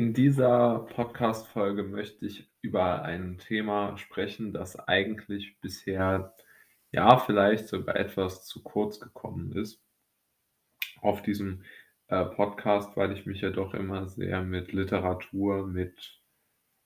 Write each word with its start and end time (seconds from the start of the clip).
In 0.00 0.14
dieser 0.14 0.86
Podcast-Folge 0.94 1.82
möchte 1.82 2.24
ich 2.24 2.50
über 2.62 3.02
ein 3.02 3.36
Thema 3.36 3.98
sprechen, 3.98 4.54
das 4.54 4.78
eigentlich 4.78 5.60
bisher 5.60 6.34
ja 6.90 7.18
vielleicht 7.18 7.68
sogar 7.68 7.96
etwas 7.96 8.46
zu 8.46 8.62
kurz 8.62 8.98
gekommen 8.98 9.52
ist 9.52 9.84
auf 11.02 11.20
diesem 11.20 11.64
äh, 12.08 12.24
Podcast, 12.24 12.96
weil 12.96 13.12
ich 13.12 13.26
mich 13.26 13.42
ja 13.42 13.50
doch 13.50 13.74
immer 13.74 14.08
sehr 14.08 14.40
mit 14.40 14.72
Literatur, 14.72 15.66
mit 15.66 16.22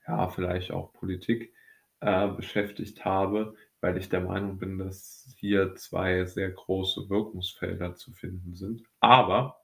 ja 0.08 0.26
vielleicht 0.26 0.72
auch 0.72 0.92
Politik 0.92 1.54
äh, 2.00 2.26
beschäftigt 2.26 3.04
habe, 3.04 3.54
weil 3.80 3.96
ich 3.96 4.08
der 4.08 4.22
Meinung 4.22 4.58
bin, 4.58 4.76
dass 4.76 5.32
hier 5.38 5.76
zwei 5.76 6.24
sehr 6.24 6.50
große 6.50 7.08
Wirkungsfelder 7.08 7.94
zu 7.94 8.10
finden 8.10 8.56
sind. 8.56 8.82
Aber 8.98 9.63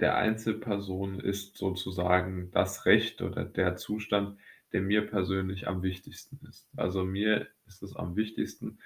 der 0.00 0.16
Einzelperson 0.16 1.20
ist 1.20 1.56
sozusagen 1.56 2.50
das 2.52 2.86
Recht 2.86 3.22
oder 3.22 3.44
der 3.44 3.76
Zustand, 3.76 4.38
der 4.72 4.82
mir 4.82 5.06
persönlich 5.06 5.66
am 5.66 5.82
wichtigsten 5.82 6.38
ist. 6.46 6.68
Also 6.76 7.04
mir 7.04 7.48
ist 7.66 7.82
es 7.82 7.96
am 7.96 8.16
wichtigsten, 8.16 8.78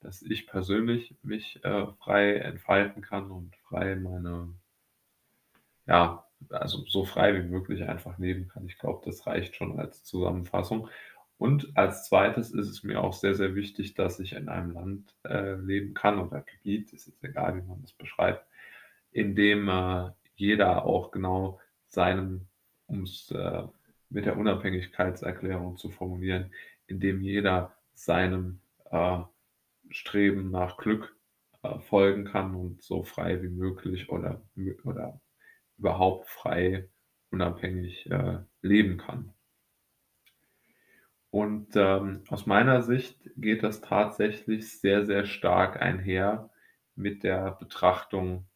dass 0.00 0.22
ich 0.22 0.46
persönlich 0.46 1.16
mich 1.22 1.64
äh, 1.64 1.86
frei 1.98 2.36
entfalten 2.36 3.02
kann 3.02 3.30
und 3.30 3.56
frei 3.68 3.96
meine, 3.96 4.54
ja, 5.86 6.26
also 6.50 6.84
so 6.86 7.04
frei 7.04 7.34
wie 7.34 7.48
möglich 7.48 7.84
einfach 7.84 8.18
leben 8.18 8.48
kann. 8.48 8.66
Ich 8.66 8.78
glaube, 8.78 9.02
das 9.04 9.26
reicht 9.26 9.56
schon 9.56 9.78
als 9.78 10.04
Zusammenfassung. 10.04 10.88
Und 11.36 11.76
als 11.76 12.06
zweites 12.06 12.52
ist 12.52 12.68
es 12.68 12.84
mir 12.84 13.02
auch 13.02 13.12
sehr, 13.12 13.34
sehr 13.34 13.54
wichtig, 13.54 13.94
dass 13.94 14.20
ich 14.20 14.34
in 14.34 14.48
einem 14.48 14.70
Land 14.70 15.14
äh, 15.24 15.54
leben 15.54 15.94
kann 15.94 16.18
oder 16.20 16.42
Gebiet, 16.42 16.92
ist 16.92 17.06
jetzt 17.06 17.24
egal, 17.24 17.56
wie 17.56 17.66
man 17.66 17.82
das 17.82 17.92
beschreibt, 17.92 18.46
in 19.10 19.34
dem 19.34 19.68
äh, 19.68 20.10
jeder 20.36 20.84
auch 20.84 21.10
genau 21.10 21.60
seinem, 21.88 22.46
um 22.86 23.02
es 23.02 23.30
äh, 23.30 23.62
mit 24.10 24.26
der 24.26 24.36
Unabhängigkeitserklärung 24.36 25.76
zu 25.76 25.90
formulieren, 25.90 26.52
indem 26.86 27.20
jeder 27.20 27.74
seinem 27.94 28.60
äh, 28.90 29.18
Streben 29.90 30.50
nach 30.50 30.76
Glück 30.76 31.16
äh, 31.62 31.78
folgen 31.80 32.24
kann 32.24 32.54
und 32.54 32.82
so 32.82 33.02
frei 33.02 33.42
wie 33.42 33.48
möglich 33.48 34.08
oder, 34.10 34.42
oder 34.84 35.20
überhaupt 35.78 36.28
frei, 36.28 36.88
unabhängig 37.30 38.10
äh, 38.10 38.38
leben 38.62 38.98
kann. 38.98 39.32
Und 41.30 41.74
ähm, 41.74 42.22
aus 42.28 42.46
meiner 42.46 42.82
Sicht 42.82 43.18
geht 43.36 43.64
das 43.64 43.80
tatsächlich 43.80 44.78
sehr, 44.80 45.04
sehr 45.04 45.24
stark 45.24 45.82
einher 45.82 46.50
mit 46.94 47.24
der 47.24 47.52
Betrachtung 47.52 48.46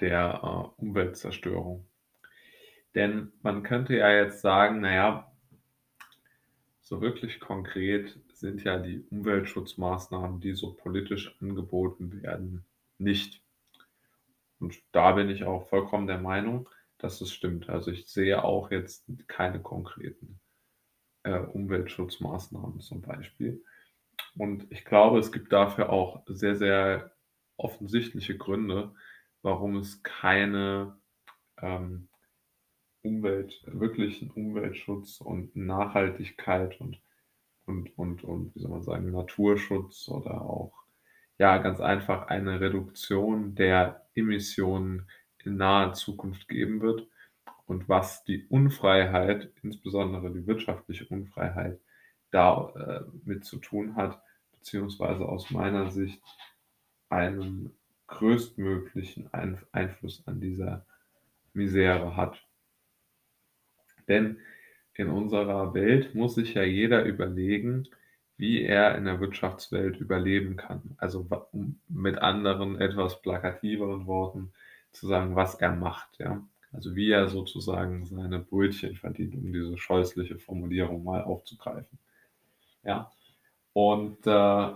der 0.00 0.40
äh, 0.42 0.80
Umweltzerstörung. 0.82 1.86
Denn 2.94 3.32
man 3.42 3.62
könnte 3.62 3.96
ja 3.96 4.10
jetzt 4.10 4.40
sagen, 4.40 4.80
naja, 4.80 5.30
so 6.80 7.00
wirklich 7.00 7.40
konkret 7.40 8.18
sind 8.32 8.62
ja 8.64 8.78
die 8.78 9.04
Umweltschutzmaßnahmen, 9.10 10.40
die 10.40 10.54
so 10.54 10.74
politisch 10.74 11.36
angeboten 11.40 12.22
werden, 12.22 12.64
nicht. 12.98 13.42
Und 14.58 14.80
da 14.92 15.12
bin 15.12 15.28
ich 15.28 15.44
auch 15.44 15.68
vollkommen 15.68 16.06
der 16.06 16.18
Meinung, 16.18 16.68
dass 16.98 17.20
es 17.20 17.32
stimmt. 17.32 17.68
Also 17.68 17.90
ich 17.90 18.06
sehe 18.06 18.42
auch 18.42 18.70
jetzt 18.70 19.04
keine 19.26 19.60
konkreten 19.60 20.40
äh, 21.24 21.38
Umweltschutzmaßnahmen 21.38 22.80
zum 22.80 23.02
Beispiel. 23.02 23.62
Und 24.38 24.66
ich 24.70 24.84
glaube, 24.84 25.18
es 25.18 25.32
gibt 25.32 25.52
dafür 25.52 25.90
auch 25.90 26.22
sehr, 26.26 26.56
sehr 26.56 27.12
offensichtliche 27.56 28.36
Gründe, 28.36 28.94
warum 29.46 29.76
es 29.76 30.02
keine 30.02 30.98
ähm, 31.62 32.08
Umwelt, 33.02 33.62
wirklichen 33.66 34.32
Umweltschutz 34.32 35.20
und 35.20 35.54
Nachhaltigkeit 35.54 36.80
und, 36.80 37.00
und, 37.64 37.96
und, 37.96 38.24
und, 38.24 38.54
wie 38.56 38.58
soll 38.58 38.72
man 38.72 38.82
sagen, 38.82 39.12
Naturschutz 39.12 40.08
oder 40.08 40.42
auch, 40.42 40.72
ja, 41.38 41.58
ganz 41.58 41.80
einfach 41.80 42.26
eine 42.26 42.60
Reduktion 42.60 43.54
der 43.54 44.08
Emissionen 44.16 45.08
in 45.44 45.56
naher 45.56 45.92
Zukunft 45.92 46.48
geben 46.48 46.80
wird 46.80 47.06
und 47.66 47.88
was 47.88 48.24
die 48.24 48.48
Unfreiheit, 48.48 49.52
insbesondere 49.62 50.32
die 50.32 50.48
wirtschaftliche 50.48 51.06
Unfreiheit, 51.06 51.78
da 52.32 52.72
äh, 52.74 53.04
mit 53.24 53.44
zu 53.44 53.58
tun 53.58 53.94
hat, 53.94 54.20
beziehungsweise 54.50 55.24
aus 55.24 55.52
meiner 55.52 55.92
Sicht 55.92 56.20
einen 57.10 57.76
größtmöglichen 58.06 59.30
Einfluss 59.72 60.22
an 60.26 60.40
dieser 60.40 60.84
Misere 61.52 62.16
hat. 62.16 62.42
Denn 64.08 64.38
in 64.94 65.08
unserer 65.08 65.74
Welt 65.74 66.14
muss 66.14 66.34
sich 66.34 66.54
ja 66.54 66.62
jeder 66.62 67.04
überlegen, 67.04 67.88
wie 68.36 68.62
er 68.62 68.96
in 68.96 69.04
der 69.06 69.20
Wirtschaftswelt 69.20 69.98
überleben 69.98 70.56
kann. 70.56 70.96
Also 70.98 71.26
um 71.52 71.80
mit 71.88 72.18
anderen 72.18 72.80
etwas 72.80 73.20
plakativeren 73.22 74.06
Worten 74.06 74.52
zu 74.92 75.06
sagen, 75.06 75.34
was 75.34 75.54
er 75.54 75.74
macht. 75.74 76.18
Ja? 76.18 76.42
Also 76.72 76.94
wie 76.94 77.10
er 77.10 77.28
sozusagen 77.28 78.04
seine 78.04 78.38
Brötchen 78.38 78.96
verdient, 78.96 79.34
um 79.34 79.52
diese 79.52 79.78
scheußliche 79.78 80.38
Formulierung 80.38 81.04
mal 81.04 81.22
aufzugreifen. 81.22 81.98
Ja. 82.84 83.10
Und 83.72 84.26
äh, 84.26 84.72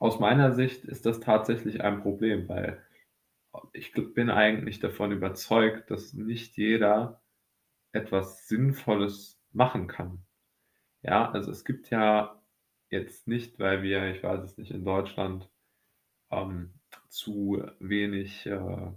aus 0.00 0.18
meiner 0.18 0.54
Sicht 0.54 0.84
ist 0.86 1.04
das 1.06 1.20
tatsächlich 1.20 1.82
ein 1.82 2.00
Problem, 2.00 2.48
weil 2.48 2.82
ich 3.74 3.92
bin 3.92 4.30
eigentlich 4.30 4.80
davon 4.80 5.12
überzeugt, 5.12 5.90
dass 5.90 6.14
nicht 6.14 6.56
jeder 6.56 7.20
etwas 7.92 8.48
Sinnvolles 8.48 9.38
machen 9.52 9.88
kann. 9.88 10.24
Ja, 11.02 11.30
also 11.30 11.50
es 11.50 11.64
gibt 11.64 11.90
ja 11.90 12.42
jetzt 12.88 13.28
nicht, 13.28 13.58
weil 13.58 13.82
wir, 13.82 14.06
ich 14.14 14.22
weiß 14.22 14.42
es 14.42 14.56
nicht, 14.56 14.70
in 14.70 14.84
Deutschland 14.84 15.50
ähm, 16.30 16.72
zu 17.08 17.62
wenig 17.78 18.46
äh, 18.46 18.92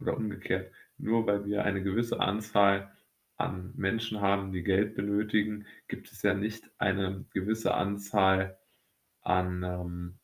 oder 0.00 0.16
umgekehrt, 0.16 0.70
nur 0.98 1.26
weil 1.26 1.46
wir 1.46 1.64
eine 1.64 1.82
gewisse 1.82 2.20
Anzahl 2.20 2.92
an 3.38 3.72
Menschen 3.74 4.20
haben, 4.20 4.52
die 4.52 4.62
Geld 4.62 4.96
benötigen, 4.96 5.66
gibt 5.88 6.12
es 6.12 6.20
ja 6.22 6.34
nicht 6.34 6.70
eine 6.76 7.24
gewisse 7.32 7.74
Anzahl 7.74 8.58
an, 9.26 9.62
ähm, 9.64 10.18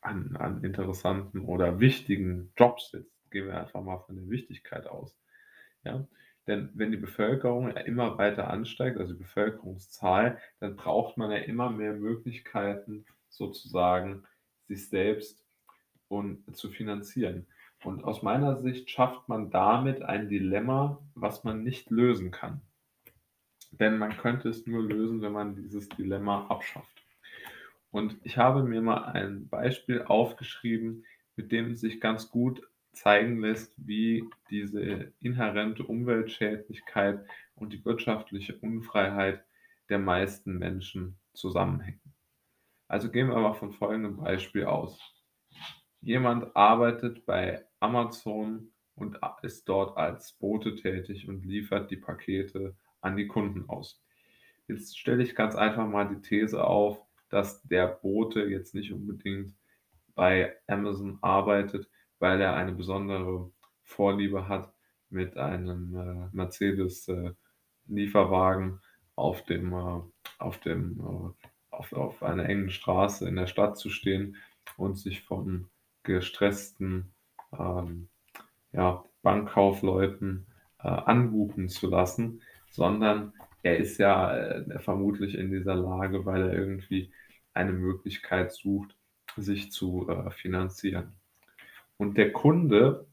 an, 0.00 0.36
an 0.36 0.64
interessanten 0.64 1.40
oder 1.40 1.80
wichtigen 1.80 2.52
Jobs. 2.56 2.90
Jetzt 2.92 3.30
gehen 3.30 3.46
wir 3.46 3.58
einfach 3.58 3.82
mal 3.82 3.98
von 3.98 4.16
der 4.16 4.28
Wichtigkeit 4.28 4.86
aus. 4.86 5.16
Ja? 5.84 6.06
Denn 6.46 6.70
wenn 6.74 6.90
die 6.90 6.96
Bevölkerung 6.96 7.70
immer 7.70 8.18
weiter 8.18 8.50
ansteigt, 8.50 8.98
also 8.98 9.12
die 9.12 9.20
Bevölkerungszahl, 9.22 10.38
dann 10.58 10.76
braucht 10.76 11.16
man 11.16 11.30
ja 11.30 11.38
immer 11.38 11.70
mehr 11.70 11.92
Möglichkeiten, 11.92 13.06
sozusagen 13.28 14.24
sich 14.66 14.88
selbst 14.88 15.44
und 16.08 16.56
zu 16.56 16.70
finanzieren. 16.70 17.46
Und 17.84 18.04
aus 18.04 18.22
meiner 18.22 18.60
Sicht 18.60 18.90
schafft 18.90 19.28
man 19.28 19.50
damit 19.50 20.02
ein 20.02 20.28
Dilemma, 20.28 21.00
was 21.14 21.44
man 21.44 21.62
nicht 21.62 21.90
lösen 21.90 22.30
kann. 22.30 22.60
Denn 23.70 23.98
man 23.98 24.16
könnte 24.16 24.48
es 24.48 24.66
nur 24.66 24.82
lösen, 24.82 25.22
wenn 25.22 25.32
man 25.32 25.54
dieses 25.54 25.88
Dilemma 25.88 26.48
abschafft. 26.48 26.99
Und 27.90 28.18
ich 28.22 28.38
habe 28.38 28.62
mir 28.62 28.82
mal 28.82 29.04
ein 29.04 29.48
Beispiel 29.48 30.02
aufgeschrieben, 30.02 31.04
mit 31.36 31.52
dem 31.52 31.74
sich 31.74 32.00
ganz 32.00 32.30
gut 32.30 32.62
zeigen 32.92 33.40
lässt, 33.40 33.74
wie 33.76 34.24
diese 34.50 35.12
inhärente 35.20 35.84
Umweltschädlichkeit 35.84 37.24
und 37.54 37.72
die 37.72 37.84
wirtschaftliche 37.84 38.56
Unfreiheit 38.56 39.44
der 39.88 39.98
meisten 39.98 40.58
Menschen 40.58 41.18
zusammenhängen. 41.32 42.00
Also 42.88 43.10
gehen 43.10 43.28
wir 43.28 43.36
mal 43.36 43.54
von 43.54 43.72
folgendem 43.72 44.16
Beispiel 44.16 44.64
aus. 44.64 44.98
Jemand 46.00 46.56
arbeitet 46.56 47.26
bei 47.26 47.64
Amazon 47.78 48.72
und 48.94 49.18
ist 49.42 49.68
dort 49.68 49.96
als 49.96 50.32
Bote 50.32 50.74
tätig 50.74 51.28
und 51.28 51.44
liefert 51.44 51.90
die 51.90 51.96
Pakete 51.96 52.76
an 53.00 53.16
die 53.16 53.26
Kunden 53.26 53.68
aus. 53.68 54.02
Jetzt 54.66 54.98
stelle 54.98 55.22
ich 55.22 55.34
ganz 55.34 55.54
einfach 55.54 55.86
mal 55.86 56.08
die 56.08 56.20
These 56.20 56.64
auf, 56.64 57.04
dass 57.30 57.62
der 57.62 57.86
Bote 57.86 58.44
jetzt 58.44 58.74
nicht 58.74 58.92
unbedingt 58.92 59.54
bei 60.14 60.56
Amazon 60.66 61.18
arbeitet, 61.22 61.88
weil 62.18 62.40
er 62.40 62.54
eine 62.54 62.72
besondere 62.72 63.50
Vorliebe 63.82 64.48
hat, 64.48 64.72
mit 65.10 65.36
einem 65.36 65.96
äh, 65.96 66.28
Mercedes 66.36 67.08
äh, 67.08 67.32
auf 69.16 69.44
dem, 69.44 69.72
äh, 69.72 70.00
auf 70.38 70.58
dem, 70.60 71.00
äh, 71.00 71.46
auf, 71.70 71.92
auf 71.92 72.22
einer 72.22 72.48
engen 72.48 72.70
Straße 72.70 73.28
in 73.28 73.36
der 73.36 73.46
Stadt 73.46 73.76
zu 73.76 73.90
stehen 73.90 74.36
und 74.76 74.98
sich 74.98 75.22
von 75.22 75.68
gestressten 76.04 77.12
ähm, 77.58 78.08
ja, 78.72 79.04
Bankkaufleuten 79.22 80.46
äh, 80.78 80.88
anrufen 80.88 81.68
zu 81.68 81.88
lassen, 81.88 82.40
sondern 82.70 83.34
er 83.62 83.76
ist 83.78 83.98
ja 83.98 84.36
äh, 84.36 84.78
vermutlich 84.78 85.34
in 85.34 85.50
dieser 85.50 85.74
Lage, 85.74 86.24
weil 86.24 86.42
er 86.42 86.52
irgendwie 86.54 87.12
eine 87.52 87.72
Möglichkeit 87.72 88.52
sucht, 88.52 88.96
sich 89.36 89.70
zu 89.72 90.08
äh, 90.08 90.30
finanzieren. 90.30 91.12
Und 91.96 92.16
der 92.16 92.32
Kunde 92.32 93.06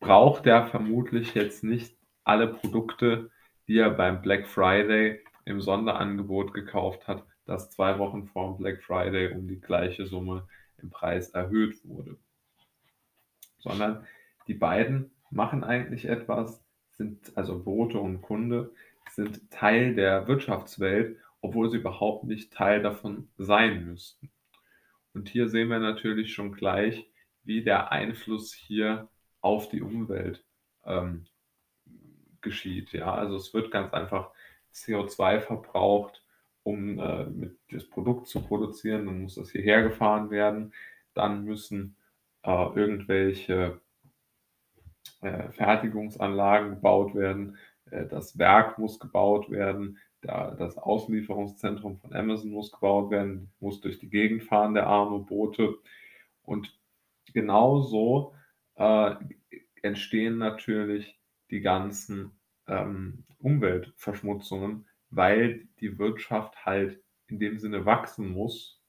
braucht 0.00 0.46
ja 0.46 0.66
vermutlich 0.66 1.34
jetzt 1.34 1.64
nicht 1.64 1.96
alle 2.24 2.48
Produkte, 2.48 3.30
die 3.66 3.78
er 3.78 3.90
beim 3.90 4.22
Black 4.22 4.46
Friday 4.46 5.24
im 5.44 5.60
Sonderangebot 5.60 6.54
gekauft 6.54 7.08
hat, 7.08 7.24
das 7.46 7.70
zwei 7.70 7.98
Wochen 7.98 8.26
vor 8.26 8.52
dem 8.52 8.58
Black 8.58 8.82
Friday 8.82 9.32
um 9.32 9.48
die 9.48 9.60
gleiche 9.60 10.06
Summe 10.06 10.46
im 10.78 10.90
Preis 10.90 11.30
erhöht 11.30 11.84
wurde. 11.84 12.16
Sondern 13.58 14.06
die 14.46 14.54
beiden 14.54 15.10
machen 15.30 15.64
eigentlich 15.64 16.04
etwas, 16.06 16.62
sind 16.92 17.36
also 17.36 17.62
Bote 17.62 17.98
und 17.98 18.22
Kunde, 18.22 18.72
sind 19.14 19.50
Teil 19.50 19.94
der 19.94 20.26
Wirtschaftswelt, 20.26 21.18
obwohl 21.40 21.70
sie 21.70 21.78
überhaupt 21.78 22.24
nicht 22.24 22.52
Teil 22.52 22.82
davon 22.82 23.28
sein 23.36 23.86
müssten. 23.86 24.30
Und 25.14 25.28
hier 25.28 25.48
sehen 25.48 25.68
wir 25.68 25.78
natürlich 25.78 26.32
schon 26.32 26.52
gleich, 26.52 27.06
wie 27.44 27.62
der 27.62 27.92
Einfluss 27.92 28.52
hier 28.52 29.08
auf 29.40 29.68
die 29.68 29.82
Umwelt 29.82 30.44
ähm, 30.84 31.26
geschieht. 32.40 32.92
Ja, 32.92 33.14
also 33.14 33.36
es 33.36 33.52
wird 33.52 33.70
ganz 33.70 33.92
einfach 33.92 34.30
CO2 34.72 35.40
verbraucht, 35.40 36.22
um 36.62 36.98
äh, 36.98 37.50
das 37.70 37.88
Produkt 37.88 38.28
zu 38.28 38.40
produzieren. 38.40 39.06
Dann 39.06 39.22
muss 39.22 39.34
das 39.34 39.50
hierher 39.50 39.82
gefahren 39.82 40.30
werden. 40.30 40.72
Dann 41.14 41.44
müssen 41.44 41.96
äh, 42.42 42.50
irgendwelche 42.50 43.80
äh, 45.20 45.50
Fertigungsanlagen 45.50 46.70
gebaut 46.70 47.14
werden. 47.14 47.58
Äh, 47.92 48.06
das 48.06 48.38
Werk 48.38 48.78
muss 48.78 48.98
gebaut 48.98 49.50
werden. 49.50 49.98
Da, 50.20 50.52
das 50.52 50.78
Auslieferungszentrum 50.78 51.98
von 51.98 52.12
Amazon 52.14 52.50
muss 52.50 52.72
gebaut 52.72 53.10
werden, 53.10 53.50
muss 53.60 53.80
durch 53.80 53.98
die 53.98 54.08
Gegend 54.08 54.44
fahren, 54.44 54.74
der 54.74 54.86
arme 54.86 55.20
Boote. 55.20 55.78
Und 56.42 56.78
genauso 57.32 58.34
äh, 58.76 59.14
entstehen 59.82 60.38
natürlich 60.38 61.18
die 61.50 61.60
ganzen 61.60 62.32
ähm, 62.68 63.24
Umweltverschmutzungen, 63.38 64.86
weil 65.10 65.66
die 65.80 65.98
Wirtschaft 65.98 66.64
halt 66.64 67.02
in 67.26 67.40
dem 67.40 67.58
Sinne 67.58 67.84
wachsen 67.84 68.30
muss. 68.30 68.80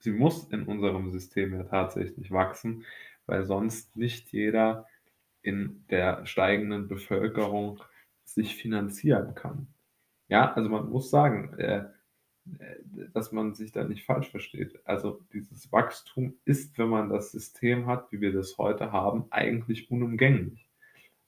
Sie 0.00 0.10
muss 0.10 0.50
in 0.50 0.64
unserem 0.64 1.10
System 1.12 1.54
ja 1.54 1.62
tatsächlich 1.62 2.30
wachsen, 2.30 2.84
weil 3.26 3.44
sonst 3.44 3.96
nicht 3.96 4.32
jeder 4.32 4.86
in 5.42 5.84
der 5.90 6.26
steigenden 6.26 6.88
Bevölkerung 6.88 7.80
sich 8.24 8.56
finanzieren 8.56 9.34
kann. 9.34 9.68
Ja, 10.28 10.52
also 10.52 10.68
man 10.68 10.88
muss 10.88 11.10
sagen, 11.10 11.54
äh, 11.58 11.84
äh, 12.58 12.76
dass 13.12 13.32
man 13.32 13.54
sich 13.54 13.72
da 13.72 13.84
nicht 13.84 14.04
falsch 14.04 14.30
versteht. 14.30 14.78
Also 14.86 15.24
dieses 15.32 15.72
Wachstum 15.72 16.34
ist, 16.44 16.78
wenn 16.78 16.88
man 16.88 17.08
das 17.08 17.32
System 17.32 17.86
hat, 17.86 18.10
wie 18.12 18.20
wir 18.20 18.32
das 18.32 18.58
heute 18.58 18.92
haben, 18.92 19.26
eigentlich 19.30 19.90
unumgänglich. 19.90 20.68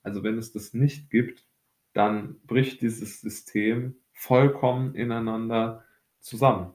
Also 0.03 0.23
wenn 0.23 0.37
es 0.37 0.51
das 0.51 0.73
nicht 0.73 1.09
gibt, 1.09 1.45
dann 1.93 2.39
bricht 2.45 2.81
dieses 2.81 3.21
System 3.21 3.95
vollkommen 4.11 4.95
ineinander 4.95 5.85
zusammen. 6.19 6.73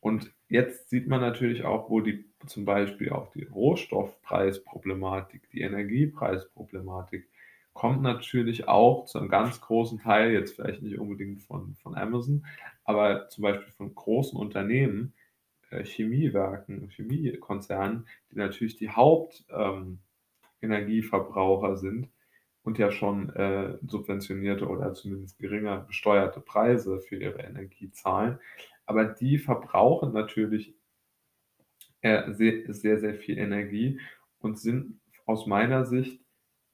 Und 0.00 0.32
jetzt 0.48 0.90
sieht 0.90 1.08
man 1.08 1.20
natürlich 1.20 1.64
auch, 1.64 1.90
wo 1.90 2.00
die 2.00 2.24
zum 2.46 2.64
Beispiel 2.64 3.10
auch 3.10 3.30
die 3.32 3.44
Rohstoffpreisproblematik, 3.44 5.48
die 5.50 5.62
Energiepreisproblematik 5.62 7.28
kommt 7.72 8.02
natürlich 8.02 8.68
auch 8.68 9.06
zu 9.06 9.18
einem 9.18 9.28
ganz 9.28 9.60
großen 9.60 10.00
Teil, 10.00 10.32
jetzt 10.32 10.56
vielleicht 10.56 10.82
nicht 10.82 10.98
unbedingt 10.98 11.42
von, 11.42 11.74
von 11.76 11.96
Amazon, 11.96 12.44
aber 12.84 13.28
zum 13.28 13.42
Beispiel 13.42 13.72
von 13.72 13.94
großen 13.94 14.36
Unternehmen, 14.38 15.14
äh, 15.70 15.84
Chemiewerken, 15.84 16.88
Chemiekonzernen, 16.90 18.06
die 18.30 18.36
natürlich 18.36 18.76
die 18.76 18.90
Hauptenergieverbraucher 18.90 21.70
ähm, 21.70 21.76
sind 21.76 22.08
und 22.62 22.78
ja 22.78 22.92
schon 22.92 23.30
äh, 23.30 23.78
subventionierte 23.86 24.68
oder 24.68 24.92
zumindest 24.94 25.38
geringer 25.38 25.78
besteuerte 25.78 26.40
Preise 26.40 27.00
für 27.00 27.16
ihre 27.16 27.42
Energie 27.42 27.90
zahlen. 27.90 28.38
Aber 28.86 29.04
die 29.06 29.38
verbrauchen 29.38 30.12
natürlich 30.12 30.74
äh, 32.02 32.32
sehr, 32.32 32.74
sehr, 32.74 32.98
sehr 32.98 33.14
viel 33.14 33.38
Energie 33.38 34.00
und 34.40 34.58
sind 34.58 35.00
aus 35.24 35.46
meiner 35.46 35.86
Sicht 35.86 36.21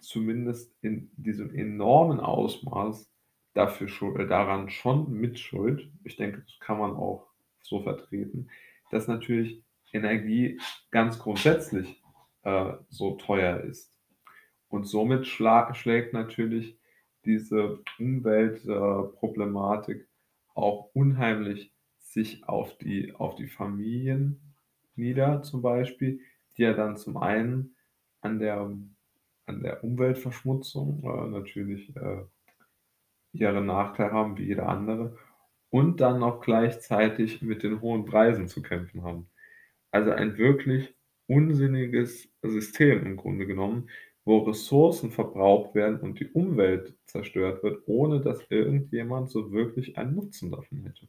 zumindest 0.01 0.75
in 0.83 1.11
diesem 1.17 1.55
enormen 1.55 2.21
Ausmaß 2.21 3.11
dafür 3.55 3.89
schuld, 3.89 4.21
äh, 4.21 4.27
daran 4.27 4.69
schon 4.71 5.11
mitschuld. 5.13 5.91
Ich 6.05 6.17
denke, 6.17 6.41
das 6.41 6.59
kann 6.61 6.79
man 6.79 6.93
auch 6.93 7.27
so 7.63 7.83
vertreten, 7.83 8.49
dass 8.91 9.09
natürlich 9.09 9.63
Energie 9.93 10.61
ganz 10.91 11.19
grundsätzlich 11.19 12.03
äh, 12.43 12.73
so 12.89 13.17
teuer 13.17 13.61
ist. 13.61 13.93
Und 14.69 14.85
somit 14.85 15.27
schlägt 15.27 16.13
natürlich 16.13 16.79
diese 17.25 17.83
Umweltproblematik 17.99 20.07
auch 20.55 20.91
unheimlich 20.95 21.73
sich 21.99 22.47
auf 22.49 22.79
die, 22.79 23.13
auf 23.15 23.35
die 23.35 23.49
Familien 23.49 24.55
nieder, 24.97 25.43
zum 25.43 25.63
Beispiel, 25.63 26.21
die 26.57 26.63
ja 26.63 26.75
dann 26.75 26.97
zum 26.97 27.17
einen 27.17 27.75
an 28.21 28.39
der, 28.39 28.71
an 29.49 29.63
der 29.63 29.83
Umweltverschmutzung 29.85 31.03
äh, 31.03 31.29
natürlich 31.29 31.95
äh, 31.97 32.25
ihre 33.33 33.63
Nachteile 33.63 34.13
haben, 34.13 34.37
wie 34.39 34.47
jeder 34.47 34.69
andere, 34.69 35.17
und 35.71 36.01
dann 36.01 36.23
auch 36.23 36.41
gleichzeitig 36.41 37.43
mit 37.43 37.63
den 37.63 37.81
hohen 37.81 38.05
Preisen 38.05 38.49
zu 38.49 38.63
kämpfen 38.63 39.03
haben. 39.03 39.29
Also 39.91 40.11
ein 40.11 40.39
wirklich 40.39 40.95
unsinniges 41.27 42.31
System 42.43 43.05
im 43.05 43.17
Grunde 43.17 43.47
genommen, 43.47 43.91
wo 44.25 44.39
Ressourcen 44.39 45.11
verbraucht 45.11 45.75
werden 45.75 46.01
und 46.01 46.21
die 46.21 46.31
Umwelt 46.31 46.95
zerstört 47.07 47.63
wird, 47.63 47.83
ohne 47.87 48.21
dass 48.21 48.45
irgendjemand 48.51 49.31
so 49.31 49.53
wirklich 49.53 49.97
einen 49.97 50.15
Nutzen 50.15 50.51
davon 50.51 50.83
hätte. 50.85 51.09